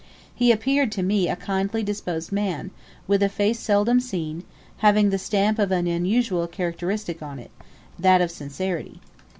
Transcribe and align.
He 0.33 0.51
appeared 0.51 0.91
to 0.93 1.03
me 1.03 1.29
a 1.29 1.35
kindly 1.35 1.83
disposed 1.83 2.31
man, 2.31 2.71
with 3.05 3.21
a 3.21 3.29
face 3.29 3.59
seldom 3.59 3.99
seen, 3.99 4.43
having 4.77 5.11
the 5.11 5.19
stamp 5.19 5.59
of 5.59 5.71
an 5.71 5.85
unusual 5.85 6.47
characteristic 6.47 7.21
on 7.21 7.37
it 7.37 7.51
that 7.99 8.19
of 8.19 8.31
sincerity. 8.31 8.99